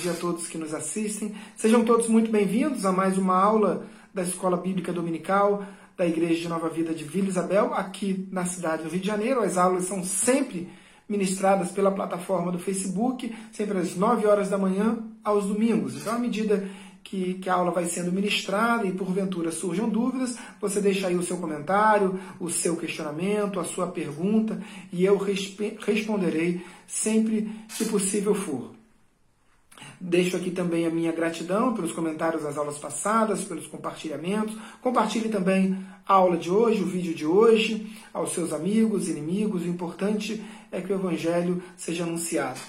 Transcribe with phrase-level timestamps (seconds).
[0.00, 1.34] dia a todos que nos assistem.
[1.56, 3.84] Sejam todos muito bem-vindos a mais uma aula
[4.14, 5.64] da Escola Bíblica Dominical
[5.96, 9.42] da Igreja de Nova Vida de Vila Isabel, aqui na cidade do Rio de Janeiro.
[9.42, 10.68] As aulas são sempre
[11.08, 15.96] ministradas pela plataforma do Facebook, sempre às 9 horas da manhã, aos domingos.
[15.96, 16.68] Então, à medida
[17.02, 21.22] que, que, a aula vai sendo ministrada e porventura surjam dúvidas, você deixa aí o
[21.24, 24.62] seu comentário, o seu questionamento, a sua pergunta
[24.92, 28.77] e eu resp responderei sempre que possível for.
[30.00, 34.56] Deixo aqui também a minha gratidão pelos comentários das aulas passadas, pelos compartilhamentos.
[34.80, 39.62] Compartilhe também a aula de hoje, o vídeo de hoje, aos seus amigos, inimigos.
[39.62, 40.40] O importante
[40.70, 42.60] é que o Evangelho seja anunciado.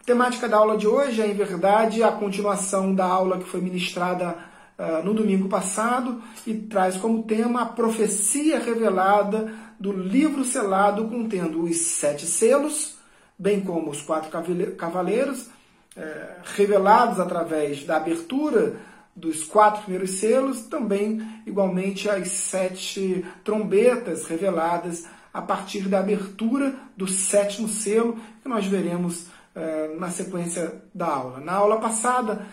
[0.00, 3.60] A temática da aula de hoje é, em verdade, a continuação da aula que foi
[3.60, 4.38] ministrada
[4.78, 11.64] uh, no domingo passado e traz como tema a profecia revelada do livro selado contendo
[11.64, 12.96] os sete selos,
[13.36, 14.30] bem como os quatro
[14.76, 15.57] cavaleiros
[15.98, 18.76] é, revelados através da abertura
[19.14, 27.08] dos quatro primeiros selos, também igualmente as sete trombetas reveladas a partir da abertura do
[27.08, 31.40] sétimo selo, que nós veremos é, na sequência da aula.
[31.40, 32.46] Na aula passada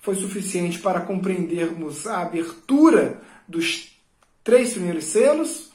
[0.00, 3.96] foi suficiente para compreendermos a abertura dos
[4.42, 5.70] três primeiros selos,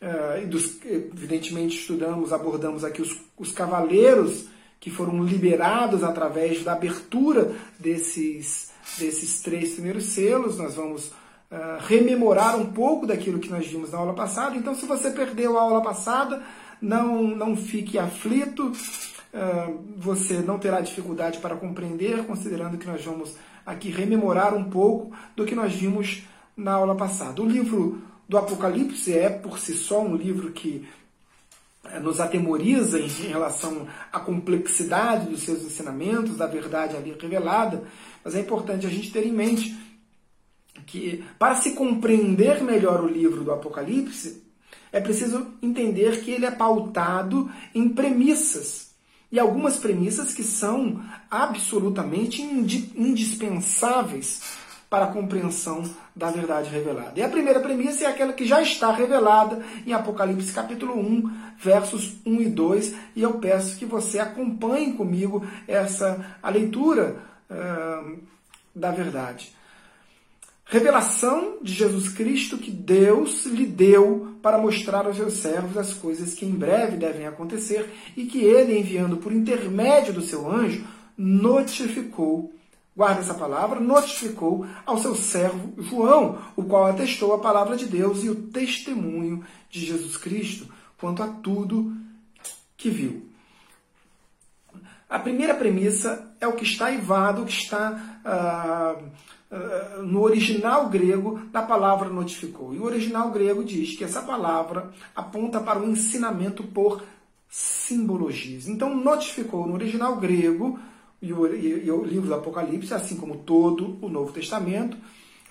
[0.00, 4.46] é, e dos, evidentemente estudamos, abordamos aqui os, os cavaleiros
[4.80, 10.58] que foram liberados através da abertura desses, desses três primeiros selos.
[10.58, 14.56] Nós vamos uh, rememorar um pouco daquilo que nós vimos na aula passada.
[14.56, 16.42] Então, se você perdeu a aula passada,
[16.80, 23.34] não, não fique aflito, uh, você não terá dificuldade para compreender, considerando que nós vamos
[23.66, 26.22] aqui rememorar um pouco do que nós vimos
[26.56, 27.42] na aula passada.
[27.42, 30.86] O livro do Apocalipse é, por si só, um livro que
[32.02, 37.84] nos atemoriza em relação à complexidade dos seus ensinamentos, da verdade ali revelada,
[38.24, 39.76] mas é importante a gente ter em mente
[40.86, 44.42] que, para se compreender melhor o livro do Apocalipse,
[44.92, 48.88] é preciso entender que ele é pautado em premissas.
[49.30, 54.40] E algumas premissas que são absolutamente indispensáveis
[54.90, 55.82] para a compreensão
[56.16, 57.12] da verdade revelada.
[57.16, 62.16] E a primeira premissa é aquela que já está revelada em Apocalipse capítulo 1, versos
[62.24, 67.16] 1 e 2, e eu peço que você acompanhe comigo essa a leitura
[67.50, 68.18] uh,
[68.74, 69.54] da verdade.
[70.64, 76.34] Revelação de Jesus Cristo que Deus lhe deu para mostrar aos seus servos as coisas
[76.34, 80.86] que em breve devem acontecer e que ele, enviando por intermédio do seu anjo,
[81.16, 82.52] notificou
[82.98, 88.24] guarda essa palavra, notificou ao seu servo João, o qual atestou a palavra de Deus
[88.24, 90.66] e o testemunho de Jesus Cristo
[90.98, 91.96] quanto a tudo
[92.76, 93.30] que viu.
[95.08, 98.96] A primeira premissa é o que está ivado, o que está ah,
[99.48, 102.74] ah, no original grego da palavra notificou.
[102.74, 107.00] E o original grego diz que essa palavra aponta para o ensinamento por
[107.48, 108.66] simbologias.
[108.66, 110.80] Então, notificou no original grego
[111.20, 114.96] e o, e o livro do Apocalipse, assim como todo o Novo Testamento,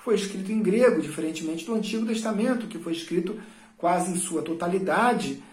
[0.04, 3.40] foi escrito em grego, diferentemente do Antigo Testamento, que foi escrito
[3.78, 5.44] quase em sua totalidade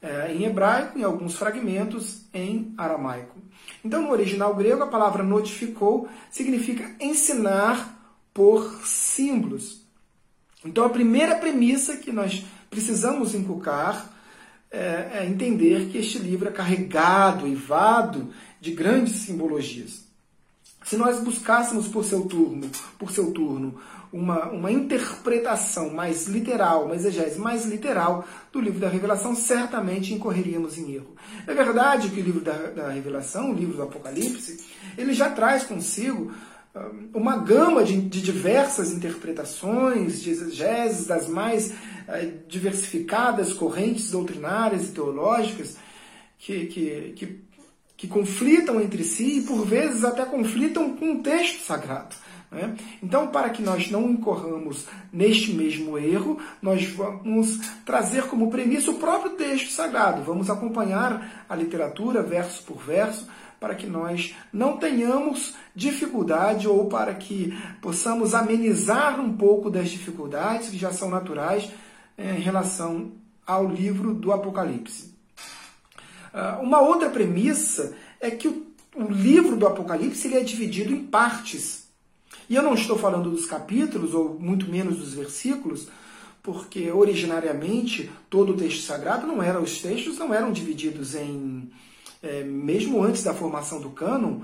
[0.00, 3.36] é, em hebraico, em alguns fragmentos em aramaico.
[3.84, 9.82] Então, no original grego, a palavra notificou significa ensinar por símbolos.
[10.64, 14.12] Então, a primeira premissa que nós precisamos inculcar
[14.70, 18.32] é, é entender que este livro é carregado, ivado
[18.64, 20.04] de grandes simbologias.
[20.86, 23.78] Se nós buscássemos por seu turno, por seu turno,
[24.10, 30.78] uma, uma interpretação mais literal, uma exegese mais literal do livro da Revelação, certamente incorreríamos
[30.78, 31.14] em erro.
[31.46, 34.64] É verdade que o livro da, da Revelação, o livro do Apocalipse,
[34.96, 36.32] ele já traz consigo
[36.74, 44.88] ah, uma gama de, de, diversas interpretações, de exegeses das mais uh, diversificadas correntes doutrinárias
[44.88, 45.76] e teológicas
[46.38, 47.44] que, que, que
[47.96, 52.16] que conflitam entre si e por vezes até conflitam com o texto sagrado.
[52.50, 52.76] Né?
[53.02, 58.98] Então, para que nós não incorramos neste mesmo erro, nós vamos trazer como premissa o
[58.98, 60.22] próprio texto sagrado.
[60.22, 67.14] Vamos acompanhar a literatura verso por verso para que nós não tenhamos dificuldade ou para
[67.14, 71.70] que possamos amenizar um pouco das dificuldades que já são naturais
[72.18, 73.12] eh, em relação
[73.46, 75.13] ao livro do Apocalipse.
[76.34, 78.66] Ah, uma outra premissa é que o,
[79.08, 81.84] livro do Apocalipse ele é dividido em partes.
[82.50, 85.86] E eu não estou falando dos capítulos, ou muito menos dos versículos,
[86.42, 91.70] porque originariamente todo o texto sagrado não era, os textos não eram divididos em,
[92.20, 94.40] é, mesmo antes da formação do cânon,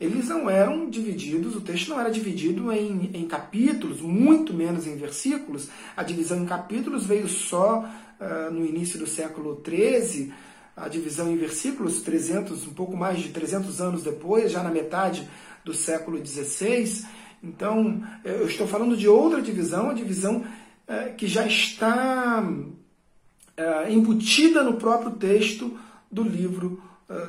[0.00, 4.96] eles não eram divididos, o texto não era dividido em, em capítulos, muito menos em
[4.96, 5.68] versículos.
[5.96, 7.80] A divisão em capítulos veio só
[8.20, 10.32] uh, no início do século XIII,
[10.76, 15.28] a divisão em versículos, 300, um pouco mais de 300 anos depois, já na metade
[15.64, 17.06] do século XVI.
[17.42, 24.62] Então, eu estou falando de outra divisão, a divisão uh, que já está uh, embutida
[24.64, 25.78] no próprio texto
[26.10, 26.82] do livro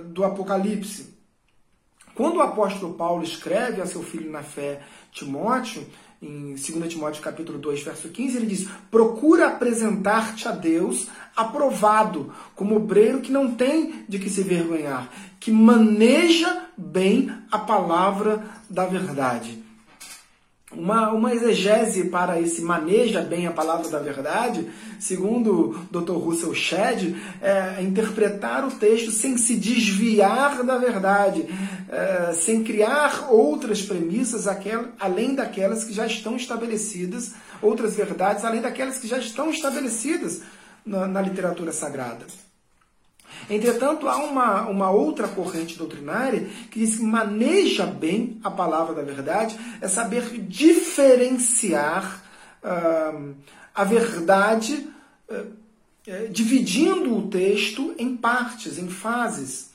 [0.05, 1.15] do Apocalipse.
[2.15, 5.85] Quando o apóstolo Paulo escreve a seu filho na fé, Timóteo,
[6.21, 12.75] em 2 Timóteo capítulo 2, verso 15, ele diz: "Procura apresentar-te a Deus aprovado, como
[12.75, 19.65] obreiro que não tem de que se vergonhar, que maneja bem a palavra da verdade."
[20.77, 24.67] Uma, uma exegese para esse maneja bem a palavra da verdade,
[24.99, 26.13] segundo Dr.
[26.13, 31.45] Russell Shedd, é interpretar o texto sem se desviar da verdade,
[31.87, 38.59] é, sem criar outras premissas aquel, além daquelas que já estão estabelecidas, outras verdades além
[38.59, 40.41] daquelas que já estão estabelecidas
[40.85, 42.25] na, na literatura sagrada.
[43.49, 49.01] Entretanto, há uma, uma outra corrente doutrinária que diz que maneja bem a palavra da
[49.01, 52.23] verdade, é saber diferenciar
[52.63, 53.35] uh,
[53.73, 54.87] a verdade,
[55.29, 55.65] uh,
[56.31, 59.71] dividindo o texto em partes, em fases.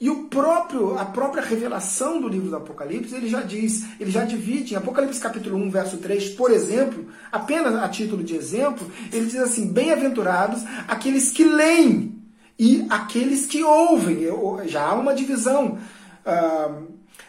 [0.00, 4.24] E o próprio, a própria revelação do livro do Apocalipse, ele já diz, ele já
[4.24, 9.26] divide, em Apocalipse capítulo 1, verso 3, por exemplo, apenas a título de exemplo, ele
[9.26, 12.20] diz assim: Bem-aventurados aqueles que leem
[12.58, 14.26] e aqueles que ouvem.
[14.66, 15.78] Já há uma divisão.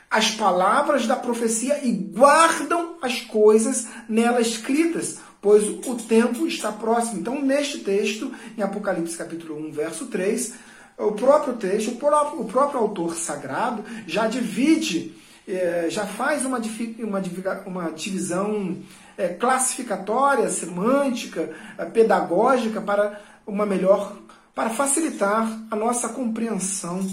[0.09, 7.19] As palavras da profecia e guardam as coisas nela escritas, pois o tempo está próximo.
[7.19, 10.53] Então, neste texto, em Apocalipse capítulo 1, verso 3,
[10.97, 15.13] o próprio texto, o próprio, o próprio autor sagrado já divide,
[15.47, 16.59] é, já faz uma,
[16.99, 17.21] uma,
[17.65, 18.77] uma divisão
[19.17, 24.15] é, classificatória, semântica, é, pedagógica para uma melhor
[24.55, 27.05] para facilitar a nossa compreensão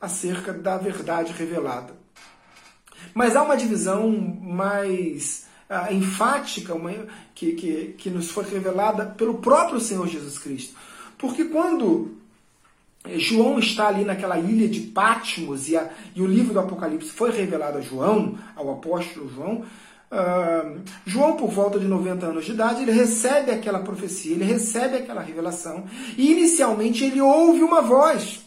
[0.00, 1.92] acerca da verdade revelada.
[3.12, 6.92] Mas há uma divisão mais uh, enfática uma,
[7.34, 10.76] que, que, que nos foi revelada pelo próprio Senhor Jesus Cristo.
[11.18, 12.16] Porque quando
[13.16, 17.30] João está ali naquela ilha de Patmos e, a, e o livro do Apocalipse foi
[17.30, 19.64] revelado a João, ao apóstolo João,
[20.14, 24.96] Uh, João, por volta de 90 anos de idade, ele recebe aquela profecia, ele recebe
[24.96, 28.40] aquela revelação, e inicialmente ele ouve uma voz.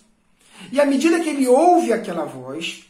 [0.71, 2.85] E à medida que ele ouve aquela voz,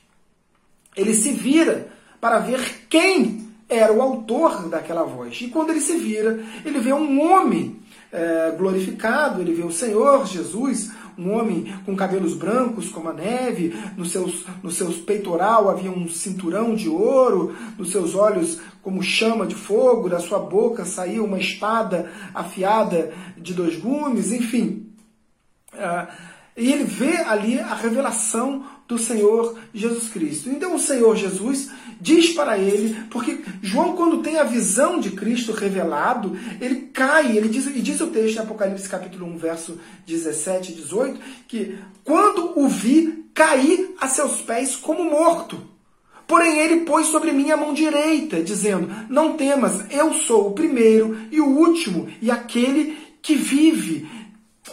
[0.96, 1.88] ele se vira
[2.22, 5.40] para ver quem era o autor daquela voz.
[5.42, 7.80] E quando ele se vira, ele vê um homem
[8.12, 13.74] é, glorificado, ele vê o Senhor Jesus, um homem com cabelos brancos como a neve,
[13.98, 19.46] nos seus, nos seus peitoral havia um cinturão de ouro, nos seus olhos como chama
[19.46, 24.92] de fogo, da sua boca saía uma espada afiada de dois gumes, enfim.
[25.74, 26.08] Uh,
[26.56, 30.50] e ele vê ali a revelação do Senhor Jesus Cristo.
[30.50, 35.52] Então o Senhor Jesus diz para ele, porque João, quando tem a visão de Cristo
[35.52, 40.72] revelado, ele cai, ele diz, e diz o texto em Apocalipse capítulo 1, verso 17
[40.72, 45.62] e 18, que quando o vi, caí a seus pés como morto.
[46.26, 51.18] Porém, ele pôs sobre mim a mão direita, dizendo: Não temas, eu sou o primeiro
[51.32, 54.10] e o último, e aquele que vive.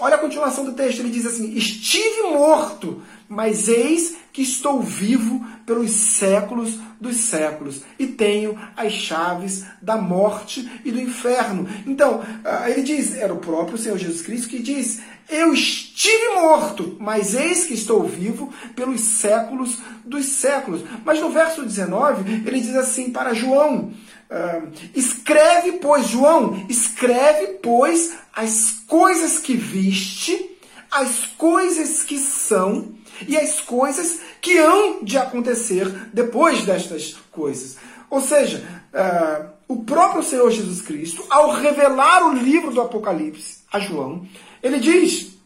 [0.00, 5.44] Olha a continuação do texto, ele diz assim: Estive morto, mas eis que estou vivo
[5.64, 11.68] pelos séculos dos séculos e tenho as chaves da morte e do inferno.
[11.86, 16.96] Então, ah, ele diz, era o próprio Senhor Jesus Cristo que diz: Eu estive morto,
[16.98, 20.82] mas eis que estou vivo pelos séculos dos séculos.
[21.04, 23.92] Mas no verso 19, ele diz assim para João:
[24.30, 30.58] Uh, escreve, pois, João, escreve, pois, as coisas que viste,
[30.90, 32.94] as coisas que são
[33.26, 37.76] e as coisas que hão de acontecer depois destas coisas.
[38.10, 43.80] Ou seja, uh, o próprio Senhor Jesus Cristo, ao revelar o livro do Apocalipse a
[43.80, 44.26] João,
[44.62, 45.36] ele diz: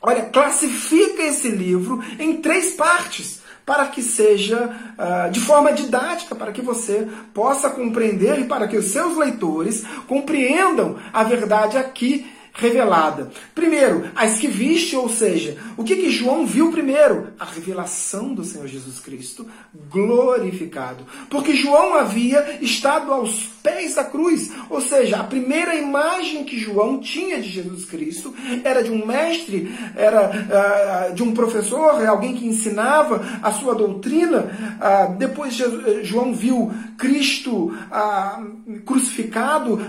[0.00, 6.52] olha, classifica esse livro em três partes para que seja uh, de forma didática, para
[6.52, 13.30] que você possa compreender e para que os seus leitores compreendam a verdade aqui revelada.
[13.54, 17.28] Primeiro, as que viste, ou seja, o que, que João viu primeiro?
[17.38, 19.46] A revelação do Senhor Jesus Cristo
[19.90, 21.04] glorificado.
[21.30, 26.98] Porque João havia estado aos pés da cruz, ou seja, a primeira imagem que João
[26.98, 32.46] tinha de Jesus Cristo era de um mestre, era uh, de um professor, alguém que
[32.46, 34.40] ensinava a sua doutrina.
[34.42, 35.54] Uh, depois
[36.02, 39.80] João viu Cristo uh, crucificado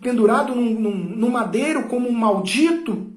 [0.00, 3.12] pendurado num, num, num madeiro como um maldito.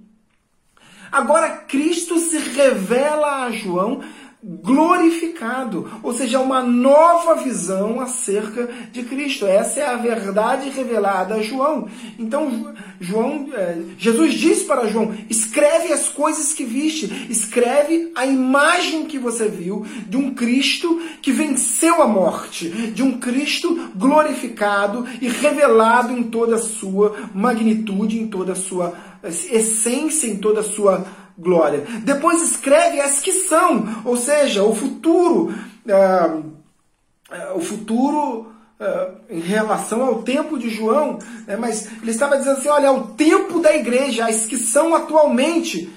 [1.11, 4.01] Agora Cristo se revela a João
[4.47, 9.47] glorificado, ou seja, uma nova visão acerca de Cristo.
[9.47, 11.89] Essa é a verdade revelada a João.
[12.19, 12.71] Então,
[13.01, 19.17] João, é, Jesus diz para João: escreve as coisas que viste, escreve a imagem que
[19.17, 26.13] você viu de um Cristo que venceu a morte, de um Cristo glorificado e revelado
[26.13, 31.85] em toda a sua magnitude, em toda a sua essência, em toda a sua glória.
[32.03, 35.53] Depois escreve as que são, ou seja, o futuro,
[35.85, 38.47] uh, uh, o futuro
[38.79, 41.55] uh, em relação ao tempo de João, né?
[41.57, 45.91] mas ele estava dizendo assim, olha, é o tempo da igreja, as que são atualmente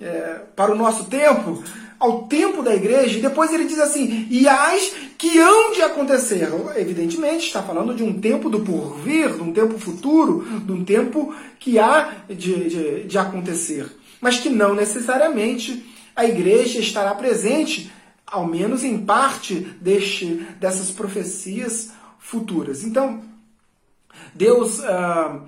[0.00, 1.62] eh, para o nosso tempo,
[2.00, 6.48] ao tempo da igreja, e depois ele diz assim, e as que hão de acontecer.
[6.74, 11.32] Evidentemente, está falando de um tempo do porvir, de um tempo futuro, de um tempo
[11.60, 13.86] que há de, de, de acontecer
[14.22, 17.92] mas que não necessariamente a igreja estará presente,
[18.24, 22.84] ao menos em parte deste, dessas profecias futuras.
[22.84, 23.20] Então,
[24.32, 25.40] Deus, ah,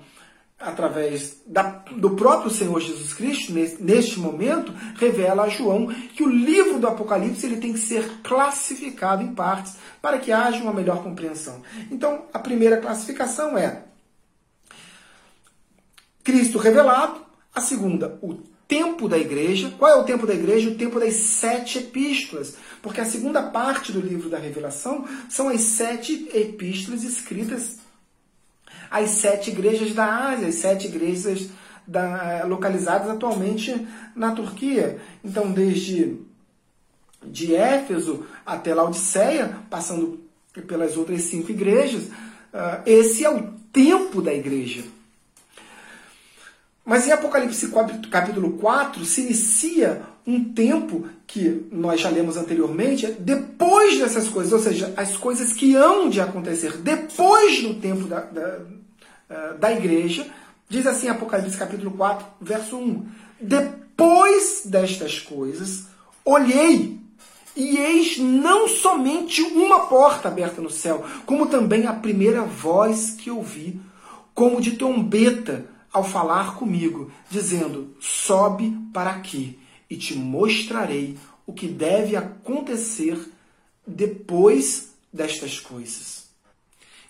[0.59, 6.77] através da, do próprio Senhor Jesus Cristo, neste, momento, revela a João que o livro
[6.77, 11.61] do Apocalipse ele tem que ser classificado em partes para que haja uma melhor compreensão.
[11.89, 13.83] Então, a primeira classificação é
[16.21, 17.21] Cristo revelado,
[17.53, 19.73] a segunda, o tempo da igreja.
[19.77, 20.69] Qual é o tempo da igreja?
[20.69, 22.55] O tempo das sete epístolas.
[22.81, 27.77] Porque a segunda parte do livro da Revelação são as sete epístolas escritas
[28.89, 31.49] às sete igrejas da Ásia, as sete igrejas
[31.87, 34.99] da, localizadas atualmente na Turquia.
[35.23, 36.17] Então, desde
[37.23, 40.23] de Éfeso até Laodiceia, passando
[40.67, 44.83] pelas outras cinco igrejas, uh, esse é o tempo da igreja.
[46.85, 47.71] Mas em Apocalipse
[48.11, 54.59] capítulo 4 se inicia um tempo que nós já lemos anteriormente, depois dessas coisas, ou
[54.59, 58.59] seja, as coisas que hão de acontecer depois do tempo da, da,
[59.29, 60.27] eh, da igreja,
[60.69, 63.05] diz assim Apocalipse capítulo 4, verso 1:
[63.41, 65.85] Depois destas coisas,
[66.23, 66.99] olhei,
[67.55, 73.31] e eis não somente uma porta aberta no céu, como também a primeira voz que
[73.31, 73.79] ouvi,
[74.35, 79.57] como de trombeta ao falar comigo, dizendo: Sobe para aqui
[79.89, 83.17] e te mostrarei o que deve acontecer
[83.87, 86.25] depois destas coisas.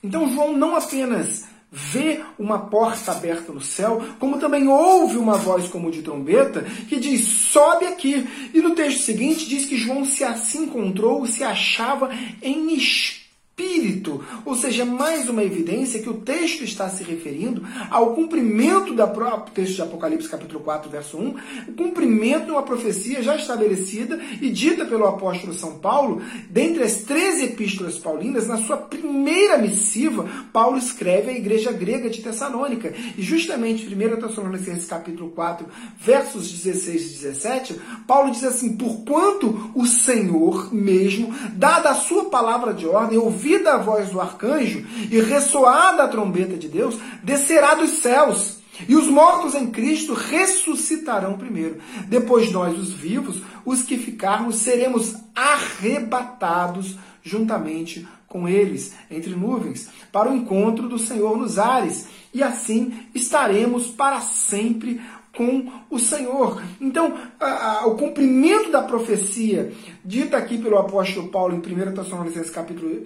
[0.04, 5.68] Então, João não apenas vê uma porta aberta no céu, como também ouve uma voz
[5.68, 8.28] como de trombeta que diz: sobe aqui.
[8.54, 13.25] E no texto seguinte diz que João se assim encontrou, se achava em espírito
[13.58, 19.08] espírito, ou seja, mais uma evidência que o texto está se referindo ao cumprimento da
[19.08, 21.36] própria texto de Apocalipse capítulo 4, verso 1,
[21.70, 26.98] o cumprimento de uma profecia já estabelecida e dita pelo apóstolo São Paulo, dentre as
[26.98, 33.22] três epístolas paulinas, na sua primeira missiva, Paulo escreve à igreja grega de Tessalônica, e
[33.22, 35.66] justamente 1 Tessalonicenses capítulo 4,
[35.98, 42.74] versos 16 e 17, Paulo diz assim, porquanto o Senhor mesmo, dada a sua palavra
[42.74, 47.76] de ordem, ouviu ouvida a voz do arcanjo e ressoada a trombeta de Deus, descerá
[47.76, 48.58] dos céus.
[48.90, 51.78] E os mortos em Cristo ressuscitarão primeiro.
[52.08, 60.30] Depois nós, os vivos, os que ficarmos, seremos arrebatados juntamente com eles entre nuvens, para
[60.30, 62.08] o encontro do Senhor nos ares.
[62.34, 65.00] E assim estaremos para sempre
[65.36, 66.62] com o Senhor.
[66.80, 69.72] Então, a, a, o cumprimento da profecia
[70.04, 73.04] dita aqui pelo apóstolo Paulo em 1 Tessalonicenses capítulo,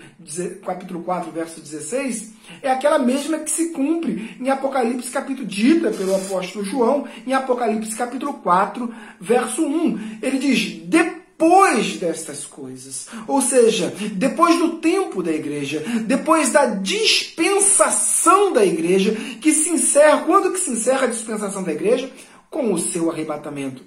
[0.66, 6.16] capítulo 4, verso 16, é aquela mesma que se cumpre em Apocalipse capítulo dita pelo
[6.16, 10.20] apóstolo João em Apocalipse capítulo 4, verso 1.
[10.22, 11.19] Ele diz: depois
[11.98, 13.08] destas coisas.
[13.26, 20.24] Ou seja, depois do tempo da igreja, depois da dispensação da igreja, que se encerra,
[20.26, 22.10] quando que se encerra a dispensação da igreja?
[22.50, 23.84] Com o seu arrebatamento.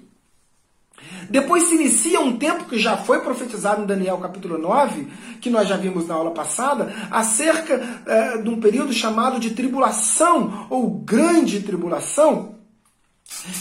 [1.29, 5.07] Depois se inicia um tempo que já foi profetizado em Daniel capítulo 9,
[5.41, 10.67] que nós já vimos na aula passada, acerca é, de um período chamado de tribulação
[10.69, 12.55] ou grande tribulação,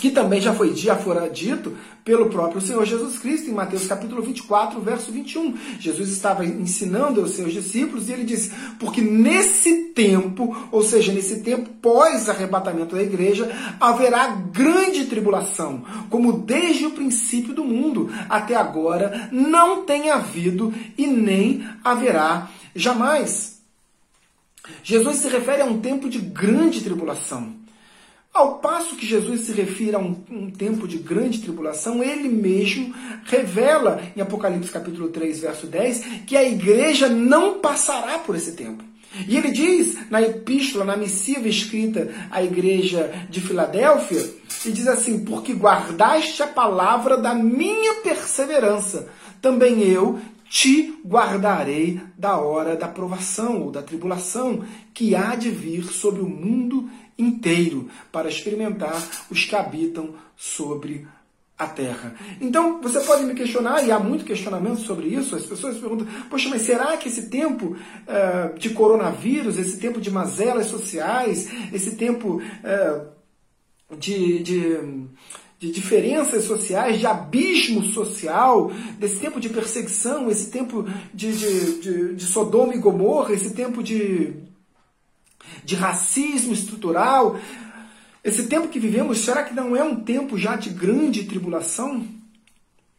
[0.01, 4.23] que também já foi já fora dito pelo próprio Senhor Jesus Cristo em Mateus capítulo
[4.23, 5.57] 24, verso 21.
[5.79, 11.41] Jesus estava ensinando aos seus discípulos e ele disse: "Porque nesse tempo, ou seja, nesse
[11.41, 18.55] tempo pós arrebatamento da igreja, haverá grande tribulação, como desde o princípio do mundo até
[18.55, 23.61] agora não tem havido e nem haverá jamais."
[24.83, 27.62] Jesus se refere a um tempo de grande tribulação.
[28.33, 32.95] Ao passo que Jesus se refere a um, um, tempo de grande tribulação, ele mesmo
[33.25, 38.83] revela em Apocalipse capítulo 3, verso 10, que a igreja não passará por esse tempo.
[39.29, 44.27] E ele diz na epístola, na missiva escrita à igreja de Filadélfia,
[44.65, 49.09] e diz assim: Porque guardaste a palavra da minha perseverança,
[49.43, 50.19] também eu
[50.49, 56.29] te guardarei da hora da provação ou da tribulação que há de vir sobre o
[56.29, 61.07] mundo inteiro para experimentar os que habitam sobre
[61.63, 62.15] a terra.
[62.41, 66.49] Então, você pode me questionar, e há muito questionamento sobre isso, as pessoas perguntam, poxa,
[66.49, 72.43] mas será que esse tempo uh, de coronavírus, esse tempo de mazelas sociais, esse tempo
[72.43, 75.07] uh, de, de,
[75.59, 82.15] de diferenças sociais, de abismo social, desse tempo de perseguição, esse tempo de, de, de,
[82.15, 84.33] de Sodoma e Gomorra, esse tempo de
[85.65, 87.39] de racismo estrutural.
[88.23, 92.07] Esse tempo que vivemos, será que não é um tempo já de grande tribulação?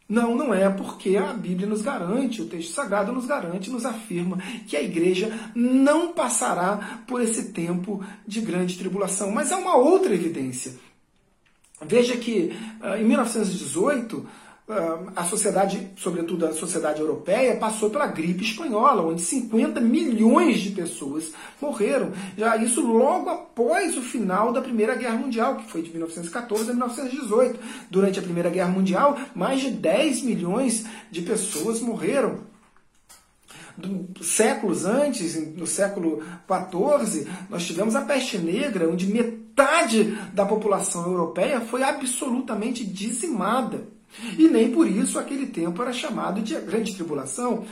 [0.06, 4.36] Não, não é, porque a Bíblia nos garante, o texto sagrado nos garante, nos afirma
[4.66, 9.30] que a igreja não passará por esse tempo de grande tribulação.
[9.30, 10.72] Mas há uma outra evidência.
[11.86, 14.28] Veja que ah, em 1918,
[15.14, 21.32] a sociedade, sobretudo a sociedade europeia, passou pela gripe espanhola, onde 50 milhões de pessoas
[21.60, 22.12] morreram.
[22.36, 26.72] Já isso logo após o final da Primeira Guerra Mundial, que foi de 1914 a
[26.72, 27.60] 1918.
[27.90, 32.38] Durante a Primeira Guerra Mundial, mais de 10 milhões de pessoas morreram.
[34.22, 41.60] Séculos antes, no século XIV, nós tivemos a peste negra, onde metade da população europeia
[41.60, 43.92] foi absolutamente dizimada.
[44.38, 47.64] E nem por isso aquele tempo era chamado de grande tribulação.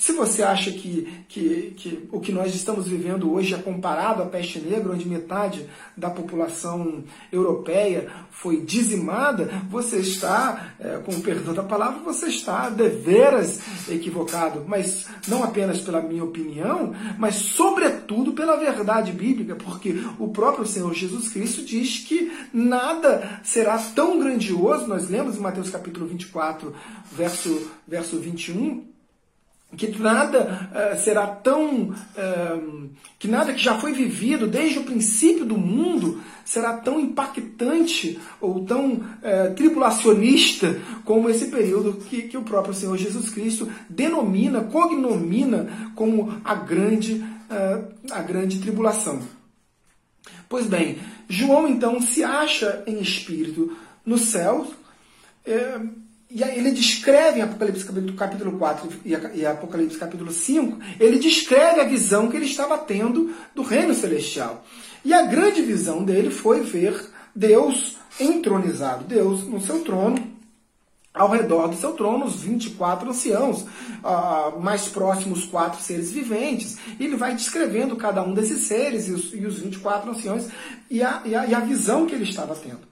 [0.00, 4.26] Se você acha que, que, que o que nós estamos vivendo hoje é comparado à
[4.26, 11.52] peste negra, onde metade da população europeia foi dizimada, você está, é, com o perdão
[11.52, 13.60] da palavra, você está deveras
[13.90, 14.64] equivocado.
[14.66, 20.94] Mas não apenas pela minha opinião, mas sobretudo pela verdade bíblica, porque o próprio Senhor
[20.94, 26.74] Jesus Cristo diz que nada será tão grandioso, nós lemos em Mateus capítulo 24,
[27.12, 28.88] verso, verso 21,
[29.76, 35.44] que nada uh, será tão uh, que nada que já foi vivido desde o princípio
[35.44, 42.42] do mundo será tão impactante ou tão uh, tribulacionista como esse período que, que o
[42.42, 47.24] próprio Senhor Jesus Cristo denomina, cognomina como a grande
[48.12, 49.20] a grande tribulação.
[50.48, 54.68] Pois bem, João então se acha em espírito no céu
[56.30, 57.84] e ele descreve em Apocalipse
[58.16, 58.88] capítulo 4
[59.34, 64.64] e Apocalipse capítulo 5, ele descreve a visão que ele estava tendo do reino celestial.
[65.04, 70.30] E a grande visão dele foi ver Deus entronizado, Deus no seu trono,
[71.12, 76.78] ao redor do seu trono, os 24 anciãos, uh, mais próximos quatro seres viventes.
[77.00, 80.48] Ele vai descrevendo cada um desses seres e os, e os 24 anciões
[80.88, 82.89] e a, e, a, e a visão que ele estava tendo.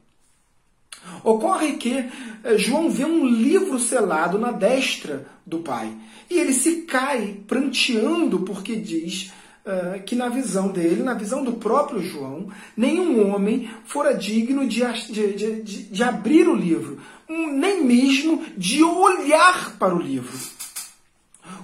[1.24, 5.92] Ocorre que eh, João vê um livro selado na destra do Pai.
[6.30, 9.32] E ele se cai pranteando porque diz
[9.64, 14.82] uh, que na visão dele, na visão do próprio João, nenhum homem fora digno de,
[15.10, 20.36] de, de, de abrir o livro, nem mesmo de olhar para o livro.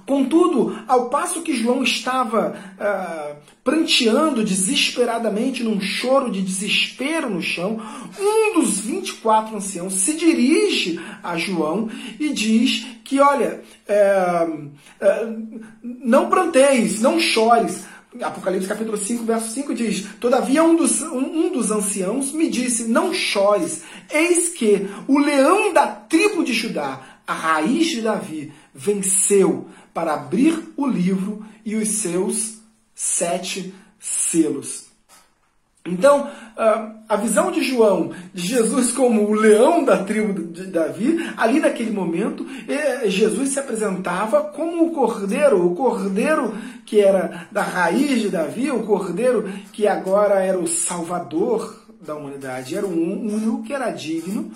[0.07, 7.81] Contudo, ao passo que João estava uh, pranteando desesperadamente num choro de desespero no chão,
[8.21, 11.89] um dos 24 anciãos se dirige a João
[12.21, 14.49] e diz que, olha, é,
[15.01, 15.27] é,
[15.83, 17.85] não pranteis, não chores.
[18.21, 23.13] Apocalipse capítulo 5, verso 5 diz: Todavia um dos, um dos anciãos me disse: Não
[23.13, 30.15] chores, eis que o leão da tribo de Judá, a raiz de Davi, venceu para
[30.15, 32.59] abrir o livro e os seus
[32.95, 34.85] sete selos.
[35.87, 36.31] Então,
[37.07, 41.91] a visão de João de Jesus como o leão da tribo de Davi, ali naquele
[41.91, 48.31] momento, é, Jesus se apresentava como o cordeiro, o cordeiro que era da raiz de
[48.31, 53.91] Davi, o cordeiro que agora era o salvador da humanidade, era o único que era
[53.91, 54.51] digno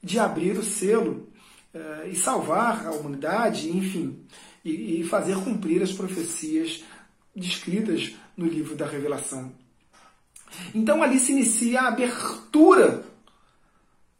[0.00, 1.26] de abrir o selo
[1.74, 4.16] é, e salvar a humanidade, enfim,
[4.64, 6.82] e fazer cumprir as profecias
[7.34, 9.52] descritas no livro da Revelação.
[10.74, 13.04] Então ali se inicia a abertura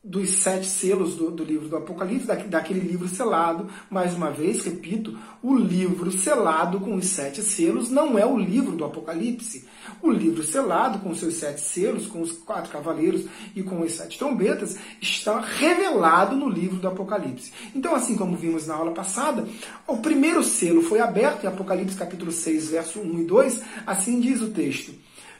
[0.05, 3.69] dos sete selos do, do livro do Apocalipse, da, daquele livro selado.
[3.89, 8.75] Mais uma vez, repito, o livro selado com os sete selos não é o livro
[8.75, 9.65] do Apocalipse.
[10.03, 14.19] O livro selado com seus sete selos, com os quatro cavaleiros e com as sete
[14.19, 17.53] trombetas, está revelado no livro do Apocalipse.
[17.73, 19.47] Então, assim como vimos na aula passada,
[19.87, 24.43] o primeiro selo foi aberto em Apocalipse capítulo 6, verso 1 e 2, assim diz
[24.43, 24.93] o texto.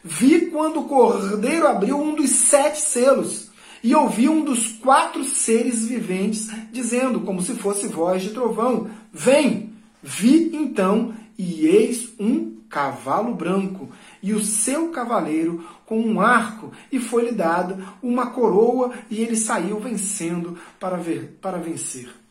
[0.05, 3.52] Vi quando o cordeiro abriu um dos sete selos
[3.83, 9.73] e ouvi um dos quatro seres viventes dizendo, como se fosse voz de trovão: Vem!
[10.03, 13.91] Vi então, e eis um cavalo branco,
[14.23, 19.79] e o seu cavaleiro com um arco, e foi-lhe dada uma coroa, e ele saiu
[19.79, 22.22] vencendo para, ver, para vencer.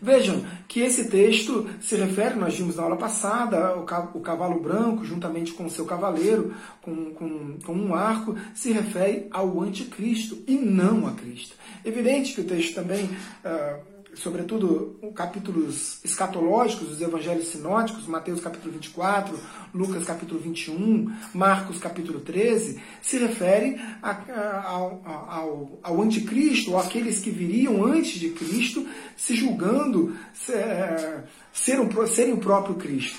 [0.00, 5.52] Vejam que esse texto se refere, nós vimos na aula passada, o cavalo branco, juntamente
[5.52, 11.06] com o seu cavaleiro, com, com, com um arco, se refere ao anticristo e não
[11.06, 11.54] a Cristo.
[11.84, 13.04] Evidente que o texto também.
[13.44, 19.38] Uh, sobretudo capítulos escatológicos dos evangelhos sinóticos, Mateus capítulo 24,
[19.74, 27.20] Lucas capítulo 21, Marcos capítulo 13, se refere a, a, ao, ao, anticristo, ou aqueles
[27.20, 30.16] que viriam antes de Cristo, se julgando
[30.48, 33.18] é, ser um, serem o próprio Cristo.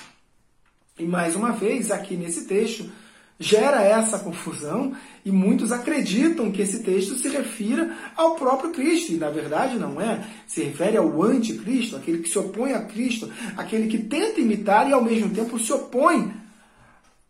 [0.98, 2.88] E mais uma vez, aqui nesse texto,
[3.38, 4.94] gera essa confusão
[5.24, 10.00] e muitos acreditam que esse texto se refira ao próprio Cristo, e na verdade não
[10.00, 10.24] é.
[10.46, 14.92] Se refere ao anticristo, aquele que se opõe a Cristo, aquele que tenta imitar e
[14.92, 16.32] ao mesmo tempo se opõe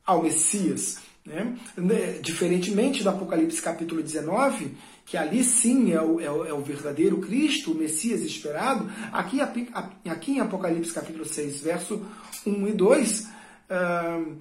[0.04, 0.98] ao Messias.
[1.24, 1.56] Né?
[2.20, 7.18] Diferentemente do Apocalipse capítulo 19, que ali sim é o, é o, é o verdadeiro
[7.18, 12.04] Cristo, o Messias esperado, aqui, aqui em Apocalipse capítulo 6, verso
[12.46, 13.33] 1 e 2,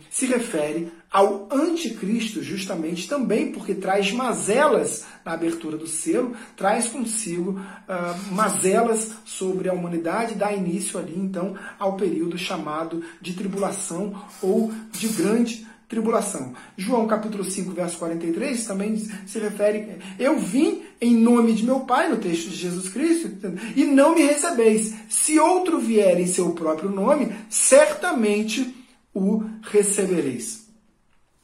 [0.09, 7.51] se refere ao anticristo, justamente também porque traz mazelas na abertura do selo, traz consigo
[7.51, 14.71] uh, mazelas sobre a humanidade, dá início ali então ao período chamado de tribulação ou
[14.91, 16.53] de grande tribulação.
[16.75, 22.09] João capítulo 5, verso 43 também se refere, eu vim em nome de meu Pai,
[22.09, 23.29] no texto de Jesus Cristo,
[23.75, 24.95] e não me recebeis.
[25.07, 28.82] Se outro vier em seu próprio nome, certamente
[29.13, 30.63] o recebereis.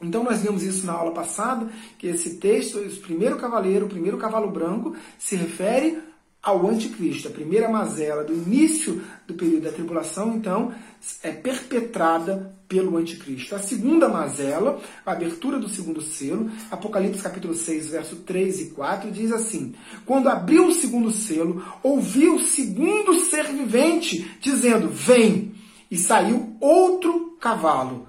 [0.01, 4.17] Então nós vimos isso na aula passada, que esse texto, o primeiro cavaleiro, o primeiro
[4.17, 5.99] cavalo branco, se refere
[6.41, 7.27] ao anticristo.
[7.27, 10.73] A primeira mazela do início do período da tribulação, então,
[11.21, 13.55] é perpetrada pelo anticristo.
[13.55, 19.11] A segunda mazela, a abertura do segundo selo, Apocalipse capítulo 6, verso 3 e 4,
[19.11, 25.58] diz assim: Quando abriu o segundo selo, ouvi o segundo ser vivente dizendo: Vem!
[25.89, 28.07] E saiu outro cavalo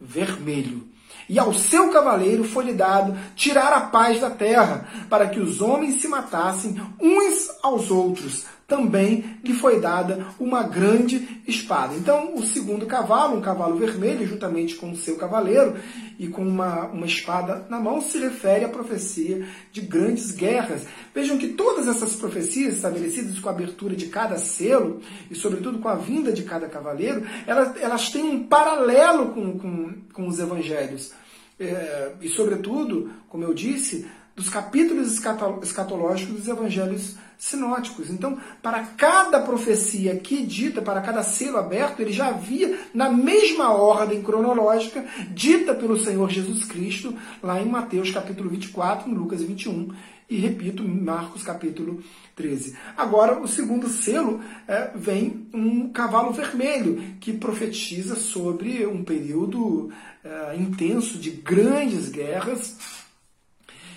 [0.00, 0.86] vermelho.
[1.28, 6.00] E ao seu cavaleiro foi-lhe dado tirar a paz da terra, para que os homens
[6.00, 11.94] se matassem uns aos outros, também lhe foi dada uma grande espada.
[11.94, 15.76] Então, o segundo cavalo, um cavalo vermelho, juntamente com o seu cavaleiro
[16.18, 20.84] e com uma, uma espada na mão, se refere à profecia de grandes guerras.
[21.14, 25.00] Vejam que todas essas profecias estabelecidas com a abertura de cada selo
[25.30, 29.94] e, sobretudo, com a vinda de cada cavaleiro, elas, elas têm um paralelo com, com,
[30.12, 31.12] com os evangelhos.
[31.58, 35.18] É, e, sobretudo, como eu disse, dos capítulos
[35.62, 38.10] escatológicos dos evangelhos sinóticos.
[38.10, 43.72] Então, para cada profecia aqui dita, para cada selo aberto, ele já havia, na mesma
[43.72, 49.88] ordem cronológica, dita pelo Senhor Jesus Cristo, lá em Mateus capítulo 24, em Lucas 21
[50.28, 52.02] e, repito, Marcos capítulo
[52.34, 52.76] 13.
[52.96, 59.92] Agora, o segundo selo é, vem um cavalo vermelho, que profetiza sobre um período
[60.24, 62.76] é, intenso de grandes guerras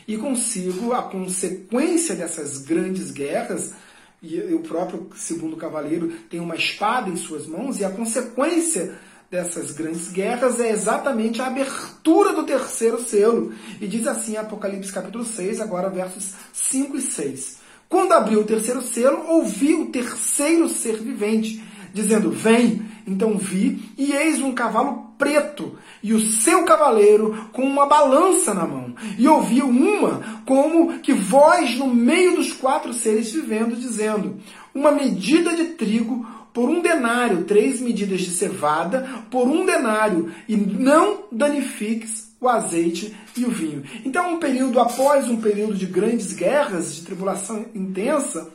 [0.09, 3.75] e consigo a consequência dessas grandes guerras.
[4.23, 8.97] E o próprio segundo cavaleiro tem uma espada em suas mãos, e a consequência
[9.29, 13.53] dessas grandes guerras é exatamente a abertura do terceiro selo.
[13.79, 17.59] E diz assim Apocalipse capítulo 6, agora versos 5 e 6.
[17.87, 22.81] Quando abriu o terceiro selo, ouvi o terceiro ser vivente, dizendo: Vem!
[23.05, 28.65] Então vi, e eis um cavalo preto, e o seu cavaleiro com uma balança na
[28.65, 28.95] mão.
[29.17, 34.37] E ouvi uma como que voz no meio dos quatro seres vivendo, dizendo:
[34.73, 40.55] Uma medida de trigo por um denário, três medidas de cevada por um denário, e
[40.55, 43.83] não danifiques o azeite e o vinho.
[44.05, 48.49] Então, um período após um período de grandes guerras, de tribulação intensa,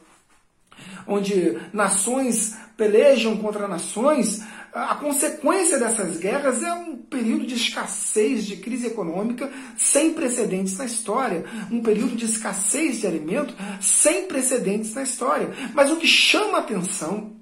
[1.06, 4.42] onde nações pelejam contra nações,
[4.74, 10.84] a consequência dessas guerras é um período de escassez, de crise econômica sem precedentes na
[10.84, 11.44] história.
[11.70, 15.48] Um período de escassez de alimento sem precedentes na história.
[15.72, 17.36] Mas o que chama a atenção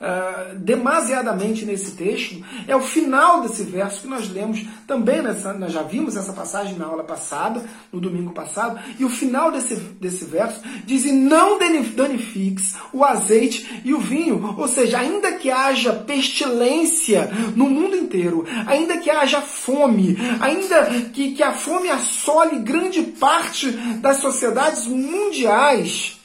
[0.00, 5.72] uh, demasiadamente nesse texto é o final desse verso que nós lemos também, nessa, nós
[5.72, 10.24] já vimos essa passagem na aula passada, no domingo passado, e o final desse, desse
[10.24, 14.54] verso diz: E não danifiques o azeite e o vinho.
[14.58, 21.32] Ou seja, ainda que haja pestilência no mundo inteiro, ainda que haja fome, ainda que,
[21.32, 26.20] que a fome assole grande parte das sociedades mundiais,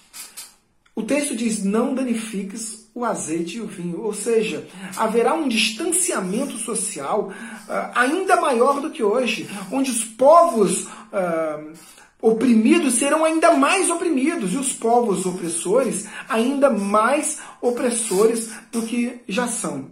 [0.96, 4.02] o texto diz: não danifiques o azeite e o vinho.
[4.02, 10.86] Ou seja, haverá um distanciamento social uh, ainda maior do que hoje, onde os povos
[10.86, 11.74] uh,
[12.20, 19.48] oprimidos serão ainda mais oprimidos e os povos opressores ainda mais opressores do que já
[19.48, 19.92] são.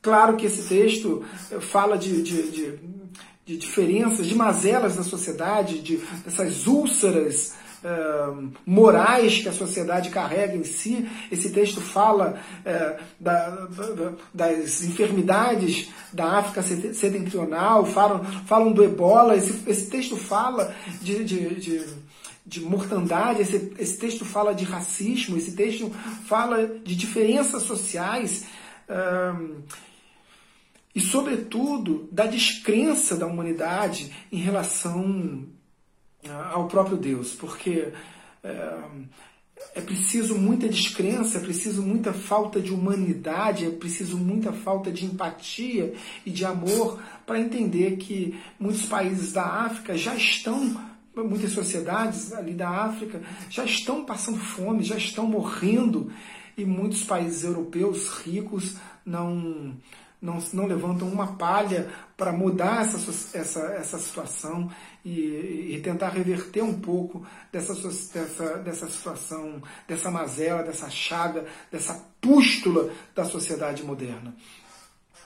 [0.00, 1.24] Claro que esse texto
[1.60, 2.78] fala de, de, de,
[3.44, 7.54] de diferenças, de mazelas da sociedade, de, dessas úlceras
[8.64, 11.08] morais que a sociedade carrega em si.
[11.30, 12.40] Esse texto fala
[13.18, 19.36] da, da, das enfermidades da África setentrional, falam, falam do ebola.
[19.36, 21.86] Esse, esse texto fala de, de, de,
[22.46, 25.90] de mortandade, esse, esse, texto fala de racismo, esse texto
[26.26, 28.44] fala de diferenças sociais.
[30.94, 35.46] e, sobretudo, da descrença da humanidade em relação
[36.52, 37.92] ao próprio Deus, porque
[38.42, 38.78] é,
[39.74, 45.04] é preciso muita descrença, é preciso muita falta de humanidade, é preciso muita falta de
[45.04, 50.80] empatia e de amor para entender que muitos países da África já estão,
[51.14, 56.12] muitas sociedades ali da África já estão passando fome, já estão morrendo
[56.56, 59.74] e muitos países europeus ricos não
[60.22, 64.70] não, não levantam uma palha para mudar essa, essa, essa situação
[65.04, 72.00] e, e, tentar reverter um pouco dessa, dessa, dessa situação, dessa mazela, dessa chaga, dessa
[72.20, 74.32] pústula da sociedade moderna.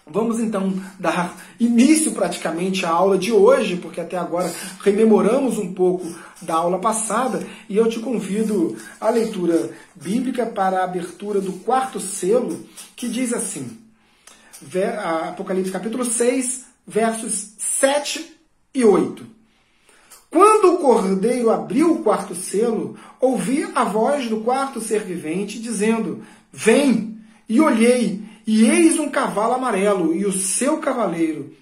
[0.09, 6.07] Vamos então dar início praticamente à aula de hoje, porque até agora rememoramos um pouco
[6.41, 11.99] da aula passada, e eu te convido à leitura bíblica para a abertura do quarto
[11.99, 13.85] selo, que diz assim:
[15.29, 18.37] Apocalipse capítulo 6, versos 7
[18.75, 19.27] e 8.
[20.31, 26.25] Quando o cordeiro abriu o quarto selo, ouvi a voz do quarto ser vivente dizendo:
[26.53, 27.19] Vem!
[27.49, 31.55] E olhei, e eis um cavalo amarelo e o seu cavaleiro,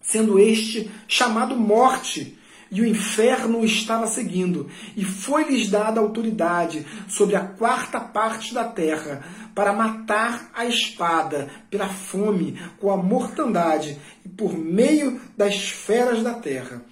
[0.00, 2.35] sendo este chamado Morte,
[2.70, 8.64] e o inferno o estava seguindo, e foi-lhes dada autoridade sobre a quarta parte da
[8.64, 9.24] terra,
[9.54, 16.34] para matar a espada, pela fome, com a mortandade, e por meio das feras da
[16.34, 16.82] terra.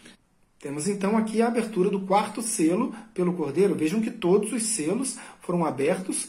[0.65, 3.75] Temos então aqui a abertura do quarto selo pelo Cordeiro.
[3.75, 6.29] Vejam que todos os selos foram abertos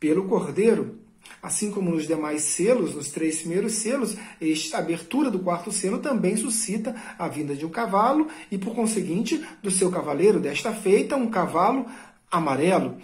[0.00, 0.98] pelo Cordeiro.
[1.42, 4.16] Assim como nos demais selos, nos três primeiros selos,
[4.72, 9.44] a abertura do quarto selo também suscita a vinda de um cavalo e, por conseguinte,
[9.62, 10.40] do seu cavaleiro.
[10.40, 11.86] Desta feita, um cavalo
[12.30, 12.96] amarelo,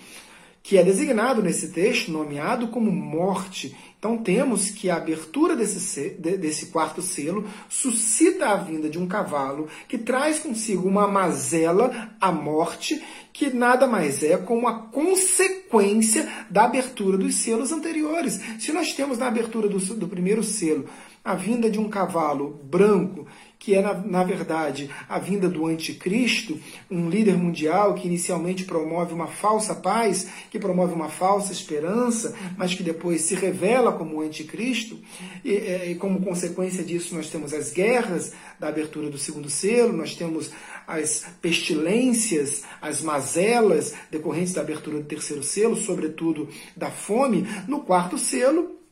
[0.62, 3.76] que é designado nesse texto, nomeado como morte.
[4.02, 9.68] Então temos que a abertura desse, desse quarto selo suscita a vinda de um cavalo
[9.86, 13.00] que traz consigo uma mazela, a morte,
[13.32, 18.40] que nada mais é como a consequência da abertura dos selos anteriores.
[18.58, 20.88] Se nós temos na abertura do, do primeiro selo
[21.24, 23.28] a vinda de um cavalo branco
[23.62, 26.58] que é, na, na verdade, a vinda do anticristo,
[26.90, 32.74] um líder mundial que inicialmente promove uma falsa paz, que promove uma falsa esperança, mas
[32.74, 34.98] que depois se revela como anticristo,
[35.44, 39.92] e, é, e como consequência disso nós temos as guerras da abertura do segundo selo,
[39.92, 40.50] nós temos
[40.84, 48.18] as pestilências, as mazelas decorrentes da abertura do terceiro selo, sobretudo da fome, no quarto
[48.18, 48.82] selo,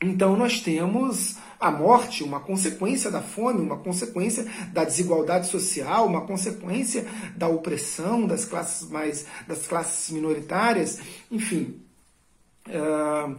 [0.00, 6.22] então nós temos a morte, uma consequência da fome, uma consequência da desigualdade social, uma
[6.22, 7.06] consequência
[7.36, 11.00] da opressão das classes mais das classes minoritárias,
[11.30, 11.80] enfim.
[12.66, 13.36] Uh,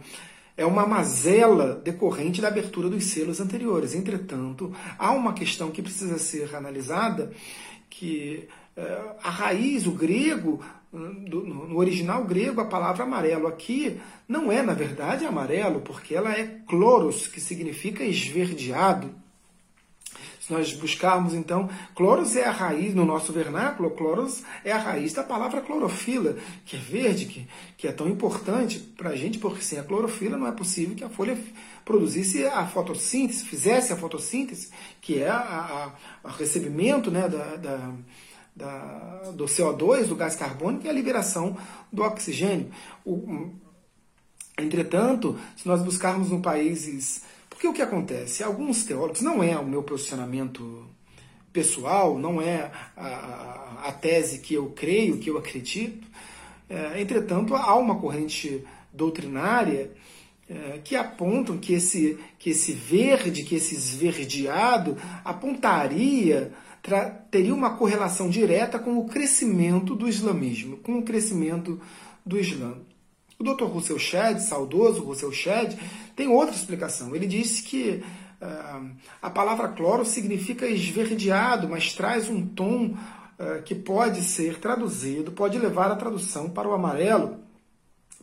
[0.56, 3.94] é uma mazela decorrente da abertura dos selos anteriores.
[3.94, 7.32] Entretanto, há uma questão que precisa ser analisada,
[7.88, 8.46] que
[8.76, 10.62] é, a raiz, o grego,
[10.92, 16.44] no original grego, a palavra amarelo aqui não é, na verdade, amarelo, porque ela é
[16.66, 19.14] cloros, que significa esverdeado.
[20.40, 25.12] Se nós buscarmos, então, cloros é a raiz, no nosso vernáculo, cloros é a raiz
[25.12, 26.36] da palavra clorofila,
[26.66, 30.36] que é verde, que, que é tão importante para a gente, porque sem a clorofila
[30.36, 31.38] não é possível que a folha
[31.84, 34.70] produzisse a fotossíntese, fizesse a fotossíntese,
[35.00, 35.92] que é a
[36.36, 37.92] recebimento né, da, da
[38.60, 41.56] da, do CO2, do gás carbônico, e a liberação
[41.90, 42.70] do oxigênio.
[43.04, 43.50] O,
[44.58, 47.22] entretanto, se nós buscarmos no países.
[47.48, 48.44] Porque o que acontece?
[48.44, 50.86] Alguns teólogos, não é o meu posicionamento
[51.52, 56.06] pessoal, não é a, a tese que eu creio, que eu acredito.
[56.68, 59.90] É, entretanto, há uma corrente doutrinária
[60.48, 66.52] é, que apontam que esse, que esse verde, que esse esverdeado apontaria
[67.30, 71.80] teria uma correlação direta com o crescimento do islamismo, com o crescimento
[72.24, 72.74] do Islã.
[73.38, 73.64] O Dr.
[73.64, 75.74] Russell Shedd, saudoso Russell Shedd,
[76.14, 77.14] tem outra explicação.
[77.14, 78.02] Ele disse que
[78.40, 78.90] uh,
[79.22, 82.94] a palavra cloro significa esverdeado, mas traz um tom
[83.38, 87.38] uh, que pode ser traduzido, pode levar a tradução para o amarelo,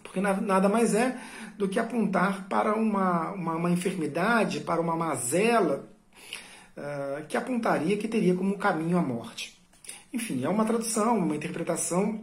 [0.04, 1.20] porque nada mais é
[1.58, 5.90] do que apontar para uma, uma, uma enfermidade, para uma mazela
[6.78, 9.58] uh, que apontaria que teria como caminho a morte.
[10.14, 12.22] Enfim, é uma tradução, uma interpretação.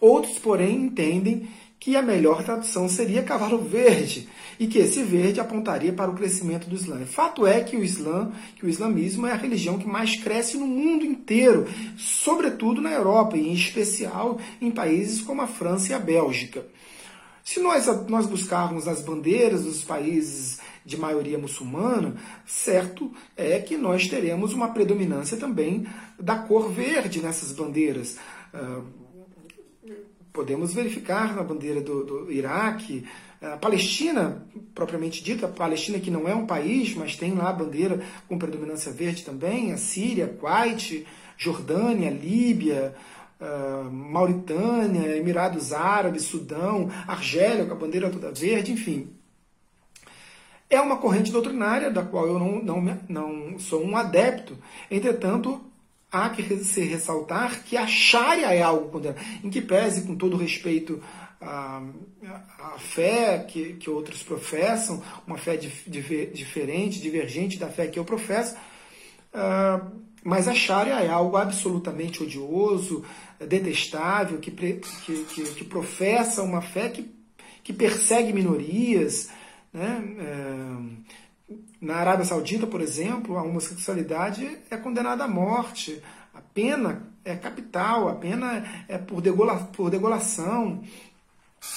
[0.00, 4.28] Outros, porém, entendem que a melhor tradução seria cavalo verde
[4.58, 7.04] e que esse verde apontaria para o crescimento do Islã.
[7.04, 10.66] Fato é que o Islã, que o islamismo é a religião que mais cresce no
[10.66, 11.66] mundo inteiro,
[11.96, 16.64] sobretudo na Europa e em especial em países como a França e a Bélgica.
[17.42, 22.16] Se nós, nós buscarmos as bandeiras dos países de maioria muçulmana,
[22.46, 25.86] certo é que nós teremos uma predominância também
[26.18, 28.18] da cor verde nessas bandeiras.
[28.52, 28.84] Uh,
[30.32, 33.04] podemos verificar na bandeira do, do Iraque,
[33.42, 37.52] a Palestina, propriamente dita, a Palestina que não é um país, mas tem lá a
[37.52, 41.04] bandeira com predominância verde também, a Síria, Kuwait,
[41.36, 42.94] Jordânia, Líbia,
[43.40, 49.10] uh, Mauritânia, Emirados Árabes, Sudão, Argélia com a bandeira toda verde, enfim.
[50.72, 54.56] É uma corrente doutrinária da qual eu não, não, não sou um adepto.
[54.90, 55.60] Entretanto,
[56.10, 60.34] há que se ressaltar que a Sharia é algo condenado, em que pese, com todo
[60.34, 60.98] respeito
[61.38, 61.82] à,
[62.58, 67.98] à fé que, que outros professam, uma fé dif, dif, diferente, divergente da fé que
[67.98, 68.56] eu professo,
[69.34, 69.90] uh,
[70.24, 73.04] mas a Sharia é algo absolutamente odioso,
[73.38, 77.10] detestável, que, que, que, que professa uma fé que,
[77.62, 79.28] que persegue minorias,
[79.72, 80.16] né?
[80.18, 81.12] É,
[81.80, 86.00] na Arábia Saudita, por exemplo, a homossexualidade é condenada à morte.
[86.32, 90.82] A pena é capital, a pena é por, degola, por degolação.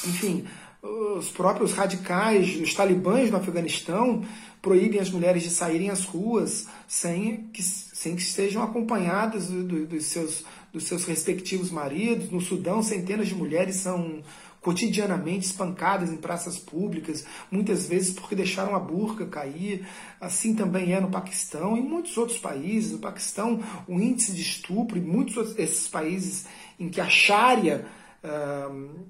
[0.05, 0.45] Enfim,
[0.81, 4.23] os próprios radicais, os talibãs no Afeganistão,
[4.61, 9.85] proíbem as mulheres de saírem às ruas sem que, sem que estejam acompanhadas do, do,
[9.85, 12.31] dos, seus, dos seus respectivos maridos.
[12.31, 14.21] No Sudão, centenas de mulheres são
[14.65, 19.85] cotidianamente espancadas em praças públicas, muitas vezes porque deixaram a burca cair.
[20.19, 22.93] Assim também é no Paquistão e em muitos outros países.
[22.93, 26.47] No Paquistão, o índice de estupro, e muitos desses países
[26.79, 27.85] em que a Sharia.
[28.23, 29.05] Uh,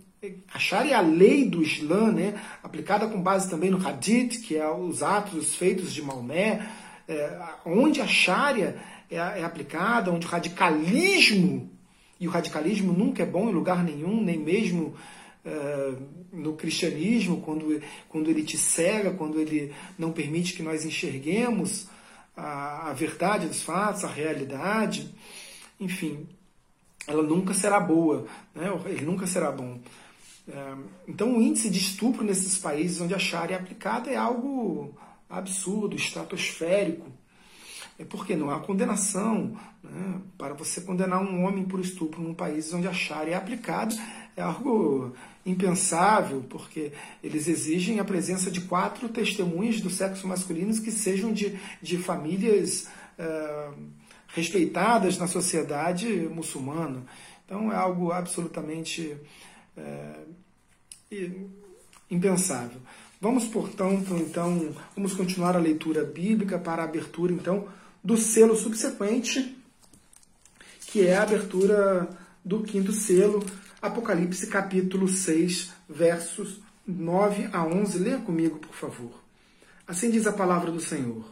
[0.53, 4.57] a Sharia é a lei do Islã, né, aplicada com base também no Hadith, que
[4.57, 6.67] é os atos feitos de Maomé,
[7.07, 8.75] é, onde a Sharia
[9.09, 11.69] é, é aplicada, onde o radicalismo,
[12.19, 14.95] e o radicalismo nunca é bom em lugar nenhum, nem mesmo
[16.33, 21.87] no cristianismo, quando, quando ele te cega, quando ele não permite que nós enxerguemos
[22.35, 25.13] a, a verdade dos fatos, a realidade,
[25.79, 26.27] enfim,
[27.07, 28.67] ela nunca será boa, né?
[28.85, 29.79] ele nunca será bom.
[30.47, 34.95] Uh, então, o índice de estupro nesses países onde a Sharia é aplicada é algo
[35.29, 37.11] absurdo, estratosférico.
[37.97, 39.57] É porque não há condenação.
[39.83, 40.21] Né?
[40.37, 43.95] Para você condenar um homem por estupro num país onde a Sharia é aplicada,
[44.35, 45.13] é algo
[45.45, 46.91] impensável, porque
[47.23, 52.87] eles exigem a presença de quatro testemunhas do sexo masculino que sejam de, de famílias
[53.17, 53.69] é,
[54.27, 57.03] respeitadas na sociedade muçulmana.
[57.45, 59.15] Então é algo absolutamente
[59.77, 60.15] é,
[62.09, 62.81] impensável.
[63.21, 67.67] Vamos, portanto, então, vamos continuar a leitura bíblica para a abertura, então,
[68.05, 69.57] do selo subsequente,
[70.85, 72.07] que é a abertura
[72.43, 73.43] do quinto selo,
[73.81, 77.97] Apocalipse capítulo 6, versos 9 a 11.
[77.97, 79.11] Leia comigo, por favor.
[79.87, 81.25] Assim diz a palavra do Senhor.